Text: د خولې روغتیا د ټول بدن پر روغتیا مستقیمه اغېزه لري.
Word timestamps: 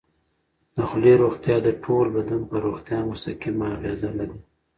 د 0.75 0.77
خولې 0.89 1.13
روغتیا 1.23 1.57
د 1.65 1.69
ټول 1.83 2.05
بدن 2.15 2.41
پر 2.49 2.59
روغتیا 2.67 2.99
مستقیمه 3.09 3.65
اغېزه 3.75 4.09
لري. 4.19 4.39